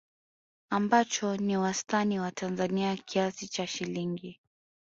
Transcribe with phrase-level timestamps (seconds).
[0.69, 4.39] ambacho ni wastani wa Tanzania kiasi cha shilingi